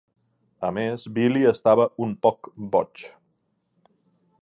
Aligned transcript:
A 0.69 0.71
més, 0.77 1.03
Billy 1.17 1.45
estava 1.51 1.87
un 2.07 2.17
poc 2.27 2.53
boig. 2.77 3.07